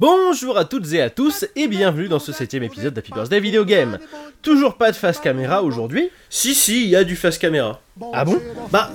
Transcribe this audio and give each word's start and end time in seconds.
Bonjour 0.00 0.58
à 0.58 0.64
toutes 0.64 0.92
et 0.92 1.00
à 1.00 1.08
tous 1.08 1.46
et 1.54 1.68
bienvenue 1.68 2.08
dans 2.08 2.18
ce 2.18 2.32
septième 2.32 2.64
épisode 2.64 2.94
d'Happy 2.94 3.12
Birthday 3.12 3.38
Video 3.38 3.64
Game. 3.64 4.00
Toujours 4.42 4.74
pas 4.74 4.90
de 4.90 4.96
face 4.96 5.20
caméra 5.20 5.62
aujourd'hui 5.62 6.10
Si 6.28 6.52
si, 6.52 6.82
il 6.82 6.88
y 6.88 6.96
a 6.96 7.04
du 7.04 7.14
face 7.14 7.38
caméra. 7.38 7.80
Ah 8.12 8.24
bon? 8.24 8.40
Bah 8.72 8.90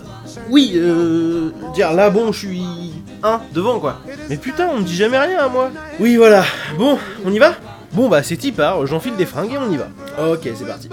oui, 0.50 0.74
euh... 0.76 1.52
Dire 1.74 1.94
là 1.94 2.10
bon, 2.10 2.34
je 2.34 2.40
suis... 2.40 2.92
un 3.24 3.40
devant 3.54 3.80
quoi. 3.80 4.02
Mais 4.30 4.36
putain, 4.36 4.68
on 4.74 4.80
me 4.80 4.84
dit 4.84 4.94
jamais 4.94 5.18
rien 5.18 5.40
à 5.40 5.48
moi. 5.48 5.72
Oui 6.02 6.18
voilà, 6.18 6.44
bon, 6.78 7.00
on 7.24 7.32
y 7.32 7.40
va? 7.40 7.56
Bon 7.94 8.10
bah 8.10 8.22
c'est 8.22 8.36
Tipar, 8.36 8.86
j'enfile 8.86 9.16
des 9.16 9.26
fringues 9.26 9.54
et 9.54 9.58
on 9.58 9.72
y 9.72 9.78
va. 9.78 9.88
Ok, 10.34 10.50
c'est 10.54 10.68
parti. 10.68 10.90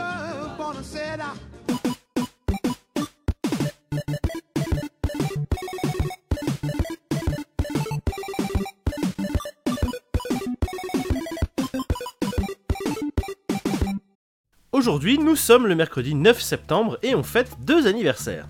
Aujourd'hui, 14.76 15.16
nous 15.16 15.36
sommes 15.36 15.66
le 15.66 15.74
mercredi 15.74 16.14
9 16.14 16.38
septembre 16.38 16.98
et 17.02 17.14
on 17.14 17.22
fête 17.22 17.48
deux 17.60 17.86
anniversaires. 17.86 18.46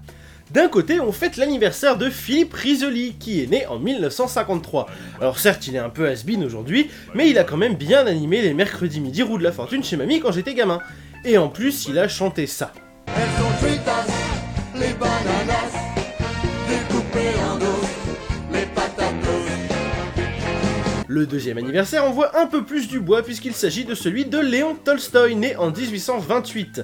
D'un 0.51 0.67
côté, 0.67 0.99
on 0.99 1.13
fête 1.13 1.37
l'anniversaire 1.37 1.97
de 1.97 2.11
Philippe 2.11 2.53
Risoli, 2.53 3.15
qui 3.15 3.45
est 3.45 3.47
né 3.47 3.65
en 3.69 3.79
1953. 3.79 4.89
Alors 5.21 5.39
certes, 5.39 5.69
il 5.69 5.77
est 5.77 5.79
un 5.79 5.89
peu 5.89 6.09
has 6.09 6.25
aujourd'hui, 6.45 6.91
mais 7.15 7.31
il 7.31 7.39
a 7.39 7.45
quand 7.45 7.57
même 7.57 7.77
bien 7.77 8.09
animé 8.09 8.43
les 8.43 8.55
mercredis 8.55 8.99
midi 9.01 9.23
roue 9.23 9.39
de 9.39 9.45
la 9.45 9.53
fortune 9.53 9.85
chez 9.85 9.97
mamie 9.97 10.19
quand 10.19 10.33
j'étais 10.33 10.55
gamin. 10.55 10.81
Et 11.25 11.39
en 11.39 11.49
plus, 11.49 11.87
il 11.87 11.97
a 11.97 12.09
chanté 12.09 12.49
ça. 12.49 12.73
les 14.75 14.95
Le 21.17 21.25
deuxième 21.25 21.57
anniversaire 21.57 22.05
envoie 22.05 22.39
un 22.39 22.47
peu 22.47 22.63
plus 22.63 22.89
du 22.89 23.01
bois 23.01 23.23
puisqu'il 23.23 23.55
s'agit 23.55 23.87
de 23.87 23.95
celui 23.95 24.27
de 24.27 24.37
Léon 24.37 24.75
Tolstoï, 24.75 25.35
né 25.35 25.57
en 25.57 25.71
1828. 25.71 26.83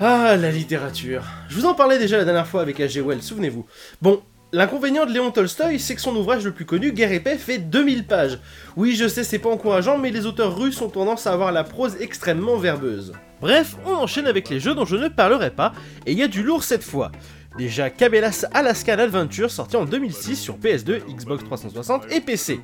Ah, 0.00 0.34
la 0.38 0.50
littérature. 0.50 1.24
Je 1.50 1.56
vous 1.56 1.66
en 1.66 1.74
parlais 1.74 1.98
déjà 1.98 2.16
la 2.16 2.24
dernière 2.24 2.46
fois 2.46 2.62
avec 2.62 2.78
H.G. 2.78 3.04
Souvenez-vous. 3.20 3.66
Bon, 4.00 4.22
L'inconvénient 4.54 5.04
de 5.04 5.12
Léon 5.12 5.30
Tolstoï, 5.30 5.78
c'est 5.78 5.94
que 5.94 6.00
son 6.00 6.16
ouvrage 6.16 6.46
le 6.46 6.52
plus 6.52 6.64
connu, 6.64 6.92
Guerre 6.92 7.12
et 7.12 7.20
paix, 7.20 7.36
fait 7.36 7.58
2000 7.58 8.06
pages. 8.06 8.38
Oui, 8.76 8.96
je 8.96 9.06
sais, 9.06 9.24
c'est 9.24 9.38
pas 9.38 9.50
encourageant, 9.50 9.98
mais 9.98 10.10
les 10.10 10.24
auteurs 10.24 10.56
russes 10.56 10.80
ont 10.80 10.88
tendance 10.88 11.26
à 11.26 11.32
avoir 11.34 11.52
la 11.52 11.62
prose 11.62 11.98
extrêmement 12.00 12.56
verbeuse. 12.56 13.12
Bref, 13.42 13.76
on 13.84 13.92
enchaîne 13.92 14.26
avec 14.26 14.48
les 14.48 14.58
jeux 14.58 14.74
dont 14.74 14.86
je 14.86 14.96
ne 14.96 15.08
parlerai 15.08 15.50
pas, 15.50 15.74
et 16.06 16.12
il 16.12 16.18
y 16.18 16.22
a 16.22 16.28
du 16.28 16.42
lourd 16.42 16.64
cette 16.64 16.82
fois. 16.82 17.12
Déjà, 17.58 17.90
Cabela's 17.90 18.46
Alaskan 18.54 18.98
Adventure, 18.98 19.50
sorti 19.50 19.76
en 19.76 19.84
2006 19.84 20.36
sur 20.36 20.56
PS2, 20.56 21.00
Xbox 21.14 21.44
360 21.44 22.10
et 22.10 22.22
PC. 22.22 22.60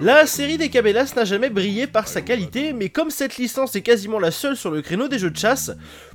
La 0.00 0.26
série 0.26 0.58
des 0.58 0.68
Cabellas 0.68 1.12
n'a 1.16 1.24
jamais 1.24 1.50
brillé 1.50 1.86
par 1.86 2.08
sa 2.08 2.22
qualité, 2.22 2.72
mais 2.72 2.88
comme 2.88 3.10
cette 3.10 3.36
licence 3.36 3.76
est 3.76 3.82
quasiment 3.82 4.18
la 4.18 4.30
seule 4.30 4.56
sur 4.56 4.70
le 4.70 4.82
créneau 4.82 5.08
des 5.08 5.18
jeux 5.18 5.30
de 5.30 5.36
chasse, 5.36 5.72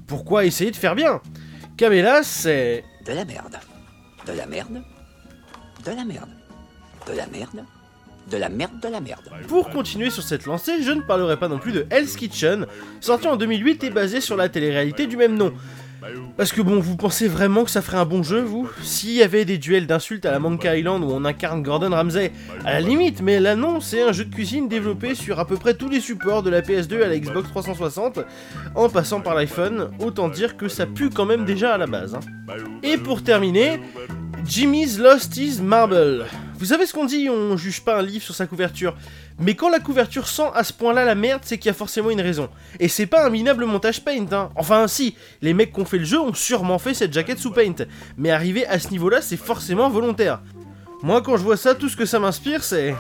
pourquoi 0.08 0.46
essayer 0.46 0.72
de 0.72 0.76
faire 0.76 0.96
bien? 0.96 1.22
Cabellas, 1.78 2.24
c'est... 2.24 2.84
De 3.06 3.14
la 3.14 3.26
merde. 3.26 3.58
De 4.26 4.34
la 4.34 4.46
merde. 4.46 4.82
De 5.86 5.92
la 5.92 6.06
merde. 6.06 6.30
De 7.06 7.14
la 7.14 7.28
merde. 7.28 7.66
De 8.30 8.38
la 8.38 8.50
merde, 8.50 8.80
de 8.82 8.88
la 8.90 9.00
merde. 9.00 9.22
Pour 9.48 9.70
continuer 9.70 10.10
sur 10.10 10.24
cette 10.24 10.46
lancée, 10.46 10.84
je 10.84 10.92
ne 10.92 11.02
parlerai 11.02 11.38
pas 11.38 11.48
non 11.48 11.60
plus 11.60 11.72
de 11.72 11.88
Hell's 11.90 12.18
Kitchen, 12.18 12.66
sorti 13.00 13.28
en 13.28 13.38
2008 13.38 13.86
et 13.86 13.90
basé 13.90 14.20
sur 14.20 14.36
la 14.36 14.50
télé-réalité 14.50 15.08
du 15.08 15.16
même 15.16 15.38
nom. 15.38 15.54
Parce 16.38 16.52
que 16.52 16.62
bon, 16.62 16.80
vous 16.80 16.96
pensez 16.96 17.28
vraiment 17.28 17.64
que 17.64 17.72
ça 17.72 17.82
ferait 17.82 17.98
un 17.98 18.06
bon 18.06 18.24
jeu, 18.24 18.42
vous? 18.42 18.70
S'il 18.82 19.12
y 19.12 19.24
avait 19.24 19.46
des 19.46 19.58
duels 19.58 19.88
d'insultes 19.88 20.26
à 20.26 20.32
la 20.32 20.40
Monkey 20.40 20.80
Island 20.80 21.04
où 21.04 21.08
on 21.12 21.26
incarne 21.26 21.64
Gordon 21.64 21.92
Ramsay, 21.92 22.32
à 22.66 22.74
la 22.74 22.82
limite, 22.82 23.22
mais 23.22 23.40
là 23.40 23.56
non, 23.56 23.80
c'est 23.80 24.02
un 24.02 24.12
jeu 24.12 24.26
de 24.26 24.34
cuisine 24.34 24.68
développé 24.68 25.16
sur 25.16 25.40
à 25.40 25.46
peu 25.46 25.58
près 25.58 25.74
tous 25.74 25.90
les 25.90 26.00
supports 26.00 26.44
de 26.44 26.50
la 26.50 26.62
PS2 26.62 27.04
à 27.04 27.08
la 27.08 27.18
Xbox 27.18 27.50
360, 27.50 28.20
en 28.76 28.90
passant 28.90 29.22
par 29.22 29.36
l'iPhone, 29.36 29.90
autant 30.00 30.30
dire 30.30 30.58
que 30.58 30.68
ça 30.68 30.86
pue 30.86 31.10
quand 31.10 31.26
même 31.26 31.46
déjà 31.46 31.74
à 31.74 31.78
la 31.78 31.88
base. 31.88 32.16
Hein. 32.16 32.20
Et 32.84 32.98
pour 32.98 33.24
terminer, 33.24 33.80
Jimmy's 34.46 34.98
Lost 35.00 35.36
His 35.38 35.62
Marble. 35.62 36.26
Vous 36.58 36.66
savez 36.66 36.88
ce 36.88 36.94
qu'on 36.94 37.06
dit, 37.06 37.30
on 37.30 37.56
juge 37.56 37.82
pas 37.82 38.00
un 38.00 38.02
livre 38.02 38.24
sur 38.24 38.34
sa 38.34 38.48
couverture. 38.48 38.96
Mais 39.38 39.54
quand 39.54 39.70
la 39.70 39.80
couverture 39.80 40.28
sent 40.28 40.50
à 40.56 40.64
ce 40.64 40.74
point-là 40.74 41.06
la 41.06 41.14
merde, 41.14 41.42
c'est 41.46 41.60
qu'il 41.60 41.68
y 41.68 41.70
a 41.70 41.74
forcément 41.76 42.10
une 42.10 42.20
raison. 42.20 42.50
Et 42.80 42.88
c'est 42.88 43.06
pas 43.06 43.24
un 43.24 43.30
minable 43.30 43.66
montage 43.66 44.04
paint, 44.04 44.26
hein. 44.32 44.50
Enfin 44.56 44.88
si, 44.88 45.16
les 45.44 45.54
mecs 45.54 45.72
qui 45.72 45.80
ont 45.82 45.86
fait 45.86 46.00
le 46.00 46.06
jeu 46.06 46.20
ont 46.20 46.34
sûrement 46.34 46.80
fait 46.80 46.96
cette 46.96 47.14
jaquette 47.14 47.38
sous 47.38 47.52
paint. 47.52 47.86
Mais 48.18 48.32
arriver 48.32 48.66
à 48.66 48.80
ce 48.80 48.90
niveau-là, 48.90 49.22
c'est 49.22 49.38
forcément 49.38 49.88
volontaire. 49.92 50.42
Moi 51.04 51.22
quand 51.22 51.38
je 51.38 51.44
vois 51.44 51.58
ça, 51.58 51.76
tout 51.76 51.90
ce 51.90 51.96
que 51.96 52.08
ça 52.08 52.18
m'inspire, 52.18 52.64
c'est... 52.64 52.96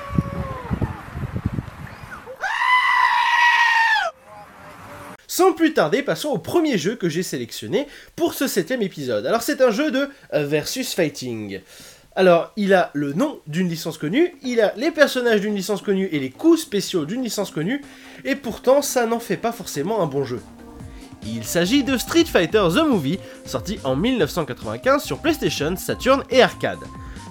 Sans 5.27 5.53
plus 5.53 5.73
tarder, 5.73 6.03
passons 6.03 6.29
au 6.29 6.37
premier 6.37 6.77
jeu 6.77 6.95
que 6.95 7.09
j'ai 7.09 7.23
sélectionné 7.23 7.87
pour 8.15 8.35
ce 8.35 8.47
septième 8.47 8.83
épisode. 8.83 9.25
Alors 9.25 9.41
c'est 9.41 9.61
un 9.61 9.71
jeu 9.71 9.89
de 9.89 10.09
versus 10.31 10.93
fighting. 10.93 11.59
Alors, 12.17 12.51
il 12.57 12.73
a 12.73 12.89
le 12.95 13.13
nom 13.13 13.37
d'une 13.45 13.69
licence 13.69 13.99
connue, 13.99 14.33
il 14.41 14.59
a 14.59 14.73
les 14.75 14.89
personnages 14.89 15.41
d'une 15.41 15.53
licence 15.53 15.83
connue 15.83 16.09
et 16.11 16.19
les 16.19 16.31
coups 16.31 16.61
spéciaux 16.61 17.05
d'une 17.05 17.21
licence 17.21 17.51
connue, 17.51 17.83
et 18.25 18.35
pourtant 18.35 18.81
ça 18.81 19.05
n'en 19.05 19.19
fait 19.19 19.37
pas 19.37 19.51
forcément 19.51 20.01
un 20.01 20.07
bon 20.07 20.23
jeu. 20.23 20.41
Il 21.27 21.43
s'agit 21.43 21.83
de 21.83 21.95
Street 21.95 22.25
Fighter 22.25 22.63
The 22.73 22.87
Movie, 22.87 23.19
sorti 23.45 23.77
en 23.83 23.95
1995 23.95 25.03
sur 25.03 25.19
PlayStation, 25.19 25.75
Saturn 25.75 26.23
et 26.31 26.41
Arcade. 26.41 26.79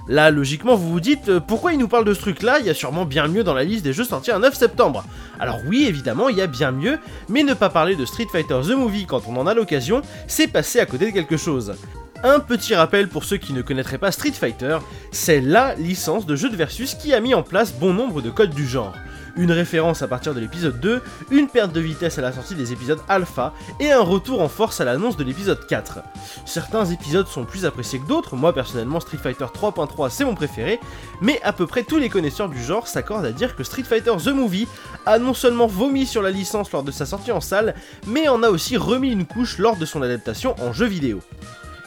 Là, 0.06 0.30
logiquement, 0.30 0.76
vous 0.76 0.88
vous 0.88 1.00
dites, 1.00 1.30
euh, 1.30 1.40
pourquoi 1.40 1.72
il 1.72 1.80
nous 1.80 1.88
parle 1.88 2.04
de 2.04 2.14
ce 2.14 2.20
truc-là? 2.20 2.60
Il 2.60 2.66
y 2.66 2.70
a 2.70 2.74
sûrement 2.74 3.06
bien 3.06 3.26
mieux 3.26 3.42
dans 3.42 3.54
la 3.54 3.64
liste 3.64 3.82
des 3.82 3.92
jeux 3.92 4.04
sortis 4.04 4.30
un 4.30 4.38
9 4.38 4.54
septembre. 4.54 5.04
Alors 5.40 5.58
oui, 5.66 5.86
évidemment, 5.88 6.28
il 6.28 6.36
y 6.36 6.42
a 6.42 6.46
bien 6.46 6.70
mieux, 6.70 7.00
mais 7.28 7.42
ne 7.42 7.54
pas 7.54 7.70
parler 7.70 7.96
de 7.96 8.04
Street 8.04 8.28
Fighter 8.30 8.60
The 8.62 8.76
Movie 8.76 9.06
quand 9.06 9.22
on 9.26 9.36
en 9.36 9.48
a 9.48 9.54
l'occasion, 9.54 10.02
c'est 10.28 10.46
passer 10.46 10.78
à 10.78 10.86
côté 10.86 11.06
de 11.06 11.10
quelque 11.10 11.36
chose. 11.36 11.74
Un 12.22 12.40
petit 12.40 12.74
rappel 12.74 13.08
pour 13.08 13.24
ceux 13.24 13.36
qui 13.36 13.52
ne 13.52 13.62
connaîtraient 13.62 13.98
pas 13.98 14.12
Street 14.12 14.32
Fighter, 14.32 14.78
c'est 15.12 15.40
LA 15.40 15.74
licence 15.74 16.26
de 16.26 16.36
jeu 16.36 16.48
de 16.48 16.56
versus 16.56 16.94
qui 16.94 17.14
a 17.14 17.20
mis 17.20 17.34
en 17.34 17.42
place 17.42 17.72
bon 17.72 17.92
nombre 17.92 18.22
de 18.22 18.30
codes 18.30 18.54
du 18.54 18.66
genre 18.66 18.94
une 19.36 19.52
référence 19.52 20.02
à 20.02 20.08
partir 20.08 20.34
de 20.34 20.40
l'épisode 20.40 20.80
2, 20.80 21.02
une 21.30 21.48
perte 21.48 21.72
de 21.72 21.80
vitesse 21.80 22.18
à 22.18 22.22
la 22.22 22.32
sortie 22.32 22.54
des 22.54 22.72
épisodes 22.72 23.00
alpha, 23.08 23.52
et 23.80 23.92
un 23.92 24.00
retour 24.00 24.40
en 24.40 24.48
force 24.48 24.80
à 24.80 24.84
l'annonce 24.84 25.16
de 25.16 25.24
l'épisode 25.24 25.66
4. 25.66 25.98
Certains 26.44 26.86
épisodes 26.86 27.26
sont 27.26 27.44
plus 27.44 27.64
appréciés 27.64 27.98
que 27.98 28.06
d'autres, 28.06 28.36
moi 28.36 28.52
personnellement 28.52 29.00
Street 29.00 29.18
Fighter 29.18 29.44
3.3 29.44 30.10
c'est 30.10 30.24
mon 30.24 30.34
préféré, 30.34 30.80
mais 31.20 31.40
à 31.42 31.52
peu 31.52 31.66
près 31.66 31.82
tous 31.82 31.98
les 31.98 32.08
connaisseurs 32.08 32.48
du 32.48 32.62
genre 32.62 32.88
s'accordent 32.88 33.26
à 33.26 33.32
dire 33.32 33.56
que 33.56 33.64
Street 33.64 33.82
Fighter 33.82 34.12
The 34.22 34.28
Movie 34.28 34.68
a 35.04 35.18
non 35.18 35.34
seulement 35.34 35.66
vomi 35.66 36.06
sur 36.06 36.22
la 36.22 36.30
licence 36.30 36.72
lors 36.72 36.82
de 36.82 36.90
sa 36.90 37.06
sortie 37.06 37.32
en 37.32 37.40
salle, 37.40 37.74
mais 38.06 38.28
en 38.28 38.42
a 38.42 38.48
aussi 38.48 38.76
remis 38.76 39.10
une 39.10 39.26
couche 39.26 39.58
lors 39.58 39.76
de 39.76 39.84
son 39.84 40.02
adaptation 40.02 40.54
en 40.62 40.72
jeu 40.72 40.86
vidéo 40.86 41.20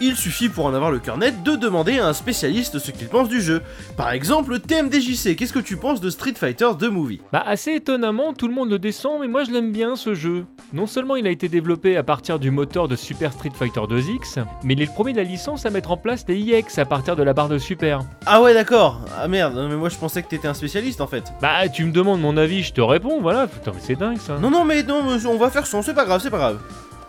il 0.02 0.16
suffit 0.16 0.50
pour 0.50 0.66
en 0.66 0.74
avoir 0.74 0.92
le 0.92 1.00
cœur 1.00 1.18
net 1.18 1.44
de 1.44 1.56
demander 1.56 2.00
à 2.00 2.08
un 2.08 2.14
spécialiste 2.14 2.80
ce 2.80 2.92
qu'il 2.92 3.08
pense 3.08 3.30
du 3.30 3.42
jeu. 3.42 3.62
Par 3.98 4.12
exemple, 4.12 4.60
TMDJC, 4.60 5.36
qu'est-ce 5.36 5.54
que 5.54 5.60
tu 5.60 5.78
penses 5.78 6.02
de 6.02 6.10
Street 6.10 6.34
Fighter 6.36 6.70
2 6.78 6.90
Movie? 6.90 7.22
Bah 7.32 7.44
assez 7.46 7.74
étonnamment, 7.74 8.34
tout 8.34 8.48
le 8.48 8.54
monde 8.54 8.70
le 8.70 8.80
descend, 8.80 9.22
mais 9.22 9.28
moi 9.28 9.44
je 9.44 9.52
l'aime 9.52 9.72
bien 9.72 9.96
ce 9.96 10.14
jeu. 10.14 10.46
Non 10.74 10.88
seulement 10.88 11.16
il 11.16 11.28
a 11.28 11.30
été 11.30 11.50
développé 11.50 11.98
à 11.98 12.04
partir 12.04 12.40
du 12.40 12.52
moteur 12.52 12.88
de 12.88 12.96
Super 12.96 13.34
Street 13.34 13.52
Fighter 13.54 13.82
2X, 13.82 14.44
mais 14.64 14.74
il 14.74 14.82
est 14.82 14.86
le 14.86 14.92
premier 14.92 15.14
de 15.14 15.18
la 15.18 15.24
licence 15.24 15.66
à 15.66 15.70
mettre 15.70 15.92
en 15.92 15.98
place 15.98 16.26
des 16.26 16.38
IX 16.38 16.78
à 16.78 16.86
partir 16.86 17.16
de 17.16 17.24
la 17.24 17.34
barre 17.34 17.50
de 17.50 17.58
Super. 17.58 18.02
Ah 18.26 18.42
ouais 18.42 18.54
d'accord, 18.54 19.02
ah 19.22 19.28
merde, 19.28 19.68
mais 19.70 19.76
moi 19.76 19.90
je 19.90 19.98
pensais 19.98 20.24
que 20.24 20.28
t'étais 20.30 20.48
un 20.48 20.54
spécialiste 20.54 21.02
en 21.02 21.08
fait. 21.08 21.24
Bah 21.42 21.68
tu 21.68 21.84
me 21.86 21.92
demandes 21.92 22.22
mon 22.22 22.38
avis, 22.38 22.64
je 22.64 22.74
te 22.74 22.82
réponds, 22.82 23.20
voilà, 23.22 23.48
putain 23.48 23.72
mais 23.74 23.82
c'est 23.82 23.96
dingue 23.96 24.18
ça. 24.18 24.38
Non 24.40 24.50
non 24.50 24.66
mais 24.66 24.84
non, 24.84 25.04
on 25.28 25.38
va 25.38 25.50
faire 25.50 25.68
son, 25.68 25.82
c'est 25.82 25.94
pas 25.94 26.06
grave, 26.06 26.22
c'est 26.22 26.30
pas 26.30 26.38
grave. 26.38 26.60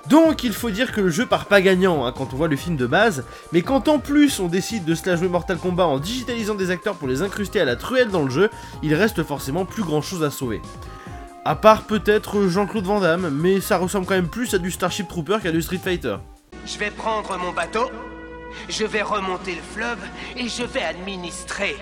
Donc 0.09 0.45
il 0.45 0.53
faut 0.53 0.71
dire 0.71 0.93
que 0.93 1.01
le 1.01 1.11
jeu 1.11 1.27
part 1.27 1.47
pas 1.47 1.61
gagnant 1.61 2.05
hein, 2.05 2.13
quand 2.17 2.33
on 2.33 2.37
voit 2.37 2.49
le 2.49 2.57
film 2.57 2.77
de 2.77 2.87
base, 2.87 3.25
mais 3.53 3.63
quand 3.63 3.89
en 3.89 3.99
plus 3.99 4.41
on 4.41 4.49
décide 4.49 4.85
de 4.85 4.95
se 4.95 5.09
la 5.09 5.17
jouer 5.17 5.29
Mortal 5.29 5.59
Kombat 5.59 5.87
en 5.87 5.99
digitalisant 5.99 6.55
des 6.55 6.71
acteurs 6.71 6.97
pour 6.97 7.07
les 7.07 7.23
incruster 7.23 7.61
à 7.61 7.65
la 7.65 7.77
truelle 7.77 8.09
dans 8.09 8.23
le 8.23 8.31
jeu, 8.31 8.51
il 8.83 8.95
reste 8.95 9.23
forcément 9.23 9.65
plus 9.65 9.83
grand 9.83 10.03
chose 10.03 10.25
à 10.25 10.31
sauver. 10.31 10.63
À 11.45 11.55
part 11.55 11.83
peut-être 11.83 12.49
Jean-Claude 12.49 12.85
Van 12.85 13.01
Damme, 13.01 13.31
mais 13.31 13.61
ça 13.61 13.79
ressemble 13.79 14.07
quand 14.07 14.15
même 14.15 14.29
plus 14.29 14.53
à 14.55 14.59
du 14.59 14.71
Starship 14.71 15.09
Trooper 15.09 15.39
qu'à 15.43 15.53
du 15.53 15.63
Street 15.63 15.81
Fighter. 15.83 16.17
Je 16.67 16.79
vais 16.79 16.91
prendre 16.91 17.39
mon 17.39 17.53
bateau, 17.53 17.91
je 18.69 18.85
vais 18.85 19.03
remonter 19.03 19.55
le 19.55 19.63
fleuve 19.63 19.99
et 20.37 20.49
je 20.49 20.65
vais 20.65 20.83
administrer 20.83 21.77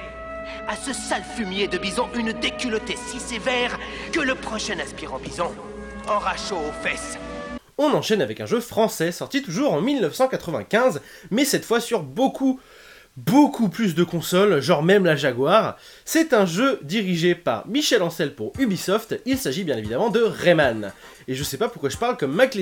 à 0.69 0.76
ce 0.76 0.93
sale 0.93 1.25
fumier 1.25 1.67
de 1.67 1.79
bison 1.79 2.09
une 2.14 2.32
déculottée 2.32 2.97
si 2.97 3.21
sévère 3.21 3.79
que 4.12 4.21
le 4.21 4.35
prochain 4.35 4.79
aspirant 4.79 5.19
bison 5.19 5.53
aura 6.09 6.37
chaud 6.37 6.59
aux 6.69 6.82
fesses 6.87 7.19
on 7.78 7.92
enchaîne 7.92 8.20
avec 8.20 8.40
un 8.40 8.46
jeu 8.46 8.60
français 8.60 9.12
sorti 9.12 9.42
toujours 9.42 9.72
en 9.72 9.80
1995, 9.80 11.00
mais 11.30 11.44
cette 11.44 11.64
fois 11.64 11.80
sur 11.80 12.02
beaucoup, 12.02 12.60
beaucoup 13.16 13.69
plus 13.69 13.94
de 13.94 14.04
consoles, 14.04 14.60
genre 14.60 14.82
même 14.82 15.04
la 15.04 15.16
Jaguar. 15.16 15.76
C'est 16.04 16.32
un 16.32 16.44
jeu 16.46 16.80
dirigé 16.82 17.34
par 17.34 17.66
Michel 17.66 18.02
Ancel 18.02 18.34
pour 18.34 18.52
Ubisoft, 18.58 19.20
il 19.26 19.38
s'agit 19.38 19.64
bien 19.64 19.76
évidemment 19.76 20.10
de 20.10 20.20
Rayman. 20.20 20.92
Et 21.26 21.34
je 21.34 21.44
sais 21.44 21.56
pas 21.56 21.69
pourquoi 21.69 21.90
je 21.90 21.96
parle 21.96 22.16
comme 22.16 22.34
Mac 22.34 22.56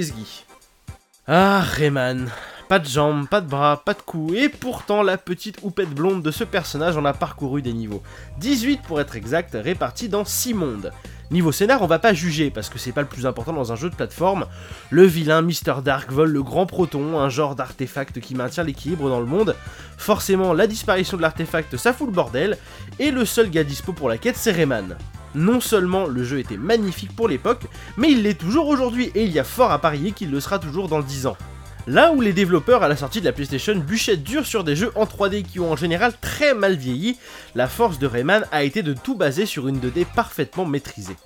Ah, 1.26 1.60
Rayman. 1.60 2.30
Pas 2.68 2.80
de 2.80 2.88
jambes, 2.88 3.28
pas 3.28 3.40
de 3.40 3.48
bras, 3.48 3.80
pas 3.84 3.94
de 3.94 4.02
cou, 4.02 4.34
et 4.34 4.48
pourtant 4.48 5.04
la 5.04 5.18
petite 5.18 5.58
houppette 5.62 5.94
blonde 5.94 6.22
de 6.22 6.32
ce 6.32 6.42
personnage 6.42 6.96
en 6.96 7.04
a 7.04 7.12
parcouru 7.12 7.62
des 7.62 7.72
niveaux. 7.72 8.02
18 8.38 8.82
pour 8.82 9.00
être 9.00 9.14
exact, 9.14 9.56
répartis 9.62 10.08
dans 10.08 10.24
6 10.24 10.54
mondes. 10.54 10.90
Niveau 11.30 11.52
scénar, 11.52 11.82
on 11.82 11.86
va 11.86 12.00
pas 12.00 12.12
juger, 12.12 12.50
parce 12.50 12.68
que 12.68 12.80
c'est 12.80 12.90
pas 12.90 13.02
le 13.02 13.06
plus 13.06 13.24
important 13.24 13.52
dans 13.52 13.70
un 13.70 13.76
jeu 13.76 13.88
de 13.88 13.94
plateforme. 13.94 14.46
Le 14.90 15.04
vilain 15.04 15.42
Mr. 15.42 15.80
Dark 15.84 16.10
vole 16.10 16.32
le 16.32 16.42
grand 16.42 16.66
proton, 16.66 17.20
un 17.20 17.28
genre 17.28 17.54
d'artefact 17.54 18.18
qui 18.18 18.34
maintient 18.34 18.64
l'équilibre 18.64 19.08
dans 19.08 19.20
le 19.20 19.26
monde. 19.26 19.54
Forcément, 19.96 20.52
la 20.52 20.66
disparition 20.66 21.16
de 21.16 21.22
l'artefact, 21.22 21.76
ça 21.76 21.92
fout 21.92 22.08
le 22.08 22.12
bordel, 22.12 22.58
et 22.98 23.12
le 23.12 23.24
seul 23.24 23.48
gars 23.48 23.62
dispo 23.62 23.92
pour 23.92 24.08
la 24.08 24.18
quête, 24.18 24.36
c'est 24.36 24.50
Rayman. 24.50 24.96
Non 25.36 25.60
seulement 25.60 26.06
le 26.06 26.24
jeu 26.24 26.40
était 26.40 26.56
magnifique 26.56 27.14
pour 27.14 27.28
l'époque, 27.28 27.66
mais 27.96 28.10
il 28.10 28.24
l'est 28.24 28.34
toujours 28.34 28.66
aujourd'hui, 28.66 29.12
et 29.14 29.22
il 29.22 29.30
y 29.30 29.38
a 29.38 29.44
fort 29.44 29.70
à 29.70 29.78
parier 29.78 30.10
qu'il 30.10 30.32
le 30.32 30.40
sera 30.40 30.58
toujours 30.58 30.88
dans 30.88 31.00
10 31.00 31.26
ans. 31.26 31.36
Là 31.88 32.12
où 32.12 32.21
les 32.21 32.33
développeurs 32.33 32.83
à 32.83 32.88
la 32.88 32.97
sortie 32.97 33.21
de 33.21 33.27
la 33.27 33.33
PlayStation 33.33 33.77
bûchaient 33.77 34.17
dur 34.17 34.44
sur 34.44 34.65
des 34.65 34.75
jeux 34.75 34.91
en 34.97 35.05
3D 35.05 35.44
qui 35.44 35.61
ont 35.61 35.71
en 35.71 35.77
général 35.77 36.12
très 36.21 36.53
mal 36.53 36.75
vieilli, 36.75 37.17
la 37.55 37.69
force 37.69 38.00
de 38.00 38.09
Rayman 38.09 38.44
a 38.50 38.65
été 38.65 38.83
de 38.83 38.93
tout 38.93 39.15
baser 39.15 39.47
sur 39.47 39.69
une 39.69 39.79
2D 39.79 40.05
parfaitement 40.05 40.65
maîtrisée. 40.65 41.17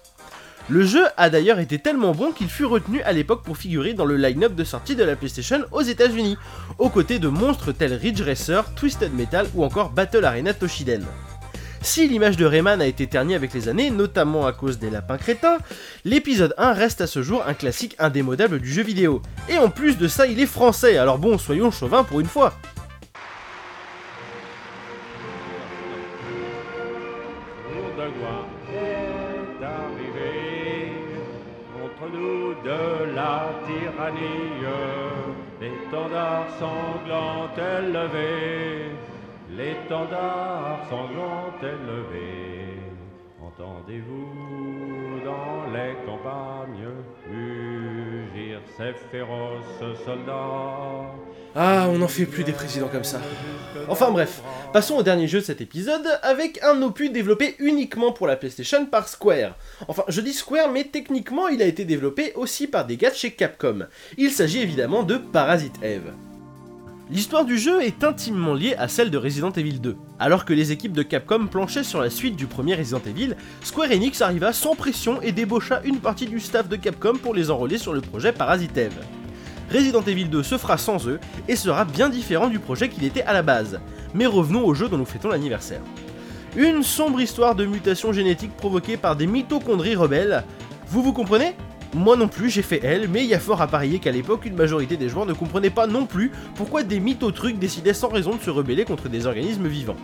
Le 0.69 0.85
jeu 0.85 1.05
a 1.17 1.31
d'ailleurs 1.31 1.61
été 1.61 1.79
tellement 1.79 2.12
bon 2.12 2.33
qu'il 2.33 2.51
fut 2.51 2.67
retenu 2.67 3.01
à 3.03 3.12
l'époque 3.12 3.43
pour 3.43 3.57
figurer 3.57 3.95
dans 3.95 4.05
le 4.05 4.19
line-up 4.19 4.55
de 4.55 4.65
sortie 4.65 4.97
de 4.97 5.03
la 5.03 5.17
PlayStation 5.17 5.65
aux 5.73 5.81
États-Unis, 5.81 6.37
aux 6.79 6.91
côtés 6.91 7.19
de 7.19 7.29
monstres 7.29 7.73
tels 7.73 7.95
Ridge 7.95 8.21
Racer, 8.21 8.75
Twisted 8.75 9.15
Metal 9.15 9.47
ou 9.55 9.65
encore 9.65 9.91
Battle 9.91 10.27
Arena 10.27 10.53
Toshiden. 10.53 11.07
Si 11.82 12.06
l'image 12.06 12.37
de 12.37 12.44
Rayman 12.44 12.81
a 12.82 12.87
été 12.87 13.06
ternie 13.06 13.35
avec 13.35 13.55
les 13.55 13.69
années, 13.69 13.91
notamment 13.91 14.47
à 14.47 14.53
cause 14.53 14.79
des 14.79 14.91
lapins 14.91 15.17
crétins, 15.17 15.59
l'épisode 16.05 16.55
1 16.59 16.73
reste 16.73 17.00
à 17.00 17.06
ce 17.06 17.23
jour 17.23 17.43
un 17.47 17.55
classique 17.55 17.97
indémodable 17.99 18.61
du 18.61 18.71
jeu 18.71 18.82
vidéo. 18.82 19.23
Et 19.49 19.56
en 19.56 19.71
plus 19.71 19.97
de 19.97 20.06
ça, 20.06 20.27
il 20.27 20.41
est 20.41 20.47
français, 20.47 20.99
alors 20.99 21.19
bon, 21.19 21.38
soyons 21.38 21.71
chauvins 21.71 22.05
pour 22.05 22.21
une 22.21 22.27
fois. 22.27 22.53
L'étendard 39.56 40.87
sanglant 40.88 41.52
est 41.62 41.87
levé. 41.87 42.81
Entendez-vous 43.43 45.25
dans 45.25 45.73
les 45.73 45.94
campagnes 46.06 46.88
mugir 47.29 48.61
ces 48.76 48.93
féroces 49.11 49.97
soldats 50.05 51.11
Ah, 51.55 51.87
on 51.91 51.99
n'en 51.99 52.08
fait 52.08 52.26
plus 52.26 52.44
des 52.44 52.52
présidents 52.52 52.88
comme 52.88 53.05
ça. 53.05 53.20
Enfin 53.88 54.11
bref, 54.11 54.41
passons 54.73 54.97
au 54.97 55.02
dernier 55.02 55.26
jeu 55.26 55.41
de 55.41 55.44
cet 55.44 55.61
épisode 55.61 56.06
avec 56.23 56.62
un 56.62 56.81
opus 56.82 57.11
développé 57.11 57.56
uniquement 57.58 58.12
pour 58.12 58.26
la 58.26 58.37
PlayStation 58.37 58.87
par 58.87 59.08
Square. 59.08 59.56
Enfin, 59.88 60.05
je 60.08 60.20
dis 60.20 60.32
Square, 60.32 60.70
mais 60.70 60.85
techniquement 60.85 61.49
il 61.49 61.61
a 61.61 61.67
été 61.67 61.85
développé 61.85 62.32
aussi 62.37 62.67
par 62.67 62.87
des 62.87 62.97
gars 62.97 63.12
chez 63.12 63.32
Capcom. 63.32 63.87
Il 64.17 64.31
s'agit 64.31 64.61
évidemment 64.62 65.02
de 65.02 65.17
Parasite 65.17 65.82
Eve. 65.82 66.12
L'histoire 67.12 67.45
du 67.45 67.59
jeu 67.59 67.83
est 67.83 68.05
intimement 68.05 68.55
liée 68.55 68.77
à 68.79 68.87
celle 68.87 69.11
de 69.11 69.19
Resident 69.19 69.51
Evil 69.51 69.81
2. 69.81 69.97
Alors 70.21 70.45
que 70.45 70.53
les 70.53 70.71
équipes 70.71 70.93
de 70.93 71.03
Capcom 71.03 71.49
planchaient 71.49 71.83
sur 71.83 72.01
la 72.01 72.09
suite 72.09 72.37
du 72.37 72.47
premier 72.47 72.77
Resident 72.77 73.03
Evil, 73.05 73.35
Square 73.65 73.91
Enix 73.91 74.23
arriva 74.23 74.53
sans 74.53 74.77
pression 74.77 75.21
et 75.21 75.33
débaucha 75.33 75.81
une 75.83 75.99
partie 75.99 76.27
du 76.27 76.39
staff 76.39 76.69
de 76.69 76.77
Capcom 76.77 77.15
pour 77.21 77.35
les 77.35 77.51
enrôler 77.51 77.79
sur 77.79 77.93
le 77.93 78.01
projet 78.01 78.31
Parasite 78.31 78.79
Eve. 78.79 79.01
Resident 79.75 80.03
Evil 80.03 80.27
2 80.27 80.45
se 80.45 80.57
fera 80.57 80.79
sans 80.79 81.09
eux 81.09 81.19
et 81.49 81.57
sera 81.57 81.85
bien 81.85 82.11
différent 82.11 82.47
du 82.47 82.61
projet 82.61 82.89
qu'il 82.89 83.03
était 83.03 83.23
à 83.23 83.33
la 83.33 83.43
base. 83.43 83.81
Mais 84.15 84.27
revenons 84.27 84.65
au 84.65 84.75
jeu 84.75 84.89
dont 84.89 84.99
nous 84.99 85.05
fêtons 85.05 85.31
l'anniversaire. 85.31 85.83
Une 86.55 86.85
sombre 86.85 87.21
histoire 87.21 87.57
de 87.57 87.67
mutation 87.67 88.12
génétique 88.12 88.57
provoquée 88.57 88.97
par 88.97 89.17
des 89.17 89.27
mitochondries 89.27 89.97
rebelles. 89.97 90.45
Vous 90.87 91.03
vous 91.03 91.12
comprenez? 91.12 91.57
Moi 91.94 92.16
non 92.16 92.28
plus, 92.28 92.50
j'ai 92.50 92.62
fait 92.62 92.81
elle, 92.84 93.08
mais 93.08 93.25
il 93.25 93.31
y 93.31 93.34
a 93.34 93.40
fort 93.40 93.60
à 93.62 93.66
parier 93.66 93.98
qu'à 93.98 94.12
l'époque, 94.12 94.46
une 94.46 94.54
majorité 94.54 94.96
des 94.96 95.08
joueurs 95.08 95.26
ne 95.26 95.32
comprenaient 95.32 95.70
pas 95.70 95.88
non 95.88 96.06
plus 96.06 96.31
pourquoi 96.54 96.84
des 96.84 97.00
mythotrucs 97.00 97.58
décidaient 97.58 97.94
sans 97.94 98.08
raison 98.08 98.37
de 98.37 98.40
se 98.40 98.50
rebeller 98.50 98.84
contre 98.84 99.08
des 99.08 99.26
organismes 99.26 99.66
vivants. 99.66 99.96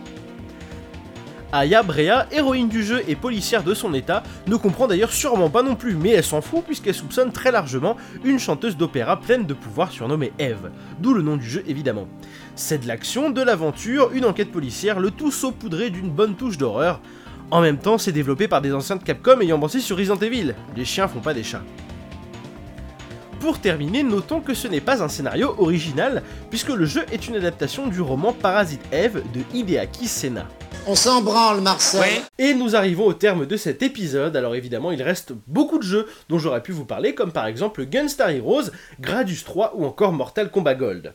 Aya 1.53 1.81
Brea, 1.81 2.27
héroïne 2.31 2.67
du 2.67 2.83
jeu 2.83 3.01
et 3.07 3.15
policière 3.15 3.63
de 3.63 3.73
son 3.73 3.93
état, 3.93 4.21
ne 4.47 4.57
comprend 4.57 4.85
d'ailleurs 4.85 5.13
sûrement 5.13 5.49
pas 5.49 5.63
non 5.63 5.75
plus, 5.75 5.95
mais 5.95 6.09
elle 6.09 6.23
s'en 6.23 6.41
fout 6.41 6.65
puisqu'elle 6.65 6.93
soupçonne 6.93 7.31
très 7.31 7.51
largement 7.51 7.95
une 8.25 8.37
chanteuse 8.37 8.75
d'opéra 8.75 9.17
pleine 9.21 9.45
de 9.45 9.53
pouvoir 9.53 9.93
surnommée 9.93 10.33
Eve, 10.39 10.71
d'où 10.99 11.13
le 11.13 11.21
nom 11.21 11.37
du 11.37 11.49
jeu 11.49 11.63
évidemment. 11.65 12.07
C'est 12.55 12.79
de 12.79 12.87
l'action, 12.87 13.29
de 13.29 13.41
l'aventure, 13.41 14.11
une 14.13 14.25
enquête 14.25 14.51
policière, 14.51 14.99
le 14.99 15.09
tout 15.09 15.31
saupoudré 15.31 15.89
d'une 15.89 16.09
bonne 16.09 16.35
touche 16.35 16.57
d'horreur. 16.57 16.99
En 17.49 17.61
même 17.61 17.77
temps, 17.77 17.97
c'est 17.97 18.11
développé 18.11 18.47
par 18.47 18.61
des 18.61 18.73
anciens 18.73 18.97
de 18.97 19.03
Capcom 19.03 19.39
ayant 19.39 19.57
bossé 19.57 19.79
sur 19.79 19.97
Resident 19.97 20.17
Evil. 20.17 20.53
Les 20.75 20.85
chiens 20.85 21.07
font 21.07 21.21
pas 21.21 21.33
des 21.33 21.43
chats. 21.43 21.63
Pour 23.39 23.59
terminer, 23.59 24.03
notons 24.03 24.41
que 24.41 24.53
ce 24.53 24.67
n'est 24.67 24.81
pas 24.81 25.03
un 25.03 25.07
scénario 25.07 25.55
original, 25.59 26.23
puisque 26.49 26.69
le 26.69 26.85
jeu 26.85 27.05
est 27.11 27.27
une 27.27 27.35
adaptation 27.35 27.87
du 27.87 28.01
roman 28.01 28.33
Parasite 28.33 28.81
Eve 28.91 29.21
de 29.33 29.41
Hideaki 29.53 30.07
Sena. 30.07 30.47
On 30.87 30.95
s'en 30.95 31.21
branle, 31.21 31.61
Marcel. 31.61 32.21
Et 32.37 32.53
nous 32.53 32.75
arrivons 32.75 33.05
au 33.05 33.13
terme 33.13 33.45
de 33.45 33.55
cet 33.55 33.83
épisode, 33.83 34.35
alors 34.35 34.55
évidemment 34.55 34.91
il 34.91 35.03
reste 35.03 35.33
beaucoup 35.45 35.77
de 35.77 35.83
jeux 35.83 36.07
dont 36.29 36.39
j'aurais 36.39 36.63
pu 36.63 36.71
vous 36.71 36.85
parler, 36.85 37.13
comme 37.13 37.31
par 37.31 37.45
exemple 37.45 37.85
Gunstar 37.85 38.31
Heroes, 38.31 38.71
Gradius 38.99 39.43
3 39.43 39.73
ou 39.75 39.85
encore 39.85 40.13
Mortal 40.13 40.49
Kombat 40.49 40.75
Gold. 40.75 41.13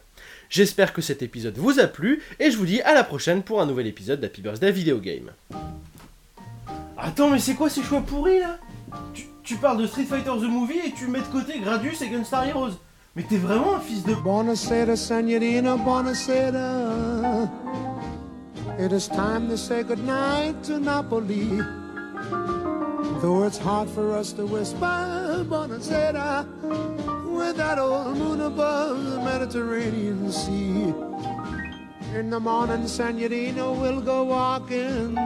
J'espère 0.49 0.93
que 0.93 1.03
cet 1.03 1.23
épisode 1.23 1.59
vous 1.59 1.81
a 1.81 1.87
plu, 1.87 2.23
et 2.39 2.51
je 2.51 2.57
vous 2.57 2.67
dis 2.67 2.83
à 2.83 2.95
la 2.95 3.03
prochaine 3.05 3.43
pour 3.43 3.61
un 3.61 3.67
nouvel 3.67 3.87
épisode 3.87 4.21
d'Happy 4.21 4.43
Birthday 4.43 4.73
Video 4.73 4.99
Game. 4.99 5.33
Attends, 7.05 7.31
mais 7.31 7.41
c'est 7.41 7.55
quoi 7.55 7.69
ces 7.69 7.83
choix 7.83 8.01
pourris 8.01 8.39
là? 8.39 8.59
Tu, 9.43 9.57
parles 9.57 9.79
de 9.79 9.89
Street 9.89 10.05
Fighter 10.05 10.31
The 10.31 10.49
Movie 10.49 10.79
et 10.87 10.93
tu 10.93 11.09
mets 11.09 11.19
de 11.19 11.25
côté 11.25 11.59
Gradius 11.59 12.01
et 12.01 12.09
Gunstar 12.09 12.47
Heroes. 12.47 12.79
Mais 13.17 13.25
t'es 13.25 13.39
vraiment 13.39 13.75
un 13.75 13.81
fils 13.81 14.05
de... 14.05 14.15
Buonasera, 14.15 14.95
senorina, 14.95 15.77
buonasera. 15.77 17.51
It 18.79 18.93
is 18.93 19.09
time 19.09 19.49
to 19.49 19.57
say 19.57 19.83
goodnight 19.83 20.63
to 20.63 20.79
Napoli. 20.79 21.61
Though 23.21 23.43
it's 23.47 23.59
hard 23.59 23.91
for 23.91 24.17
us 24.17 24.33
to 24.35 24.47
whisper, 24.47 25.45
buonasera, 25.49 26.47
with 27.27 27.57
that 27.57 27.81
old 27.81 28.17
moon 28.17 28.43
above 28.43 29.11
the 29.11 29.19
Mediterranean 29.19 30.31
Sea. 30.31 30.95
In 32.17 32.31
the 32.31 32.39
morning, 32.39 32.87
senorina, 32.87 33.73
we'll 33.73 34.01
go 34.01 34.23
walking 34.23 35.19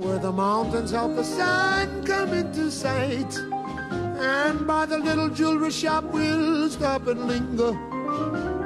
where 0.00 0.18
the 0.18 0.32
mountains 0.32 0.94
of 0.94 1.14
the 1.14 1.22
sun 1.22 2.04
come 2.04 2.32
into 2.32 2.70
sight. 2.70 3.36
And 3.36 4.66
by 4.66 4.86
the 4.86 4.98
little 4.98 5.28
jewelry 5.28 5.70
shop, 5.70 6.04
we'll 6.04 6.70
stop 6.70 7.06
and 7.06 7.26
linger 7.26 7.72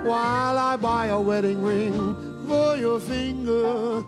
while 0.08 0.58
I 0.58 0.76
buy 0.76 1.06
a 1.06 1.20
wedding 1.20 1.62
ring 1.62 2.46
for 2.46 2.76
your 2.76 3.00
finger. 3.00 4.04